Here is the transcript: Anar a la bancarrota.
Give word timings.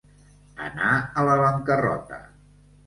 Anar 0.69 0.95
a 1.23 1.27
la 1.29 1.37
bancarrota. 1.43 2.21